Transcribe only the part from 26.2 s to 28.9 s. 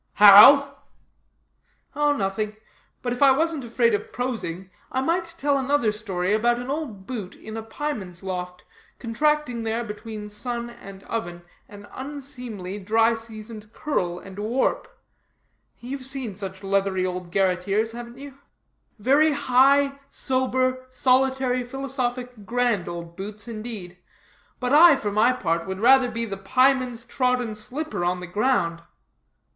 the pieman's trodden slipper on the ground.